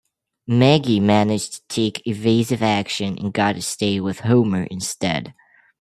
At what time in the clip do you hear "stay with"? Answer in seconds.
3.61-4.21